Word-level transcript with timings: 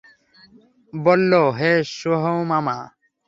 বলল, 0.93 1.31
হে 1.57 1.71
সুমামা! 1.91 2.77